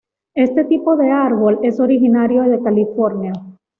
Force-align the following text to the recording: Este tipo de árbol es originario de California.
Este 0.33 0.63
tipo 0.63 0.97
de 0.97 1.11
árbol 1.11 1.59
es 1.61 1.79
originario 1.79 2.41
de 2.49 2.59
California. 2.63 3.33